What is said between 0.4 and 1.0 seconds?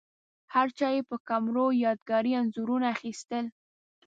هرچا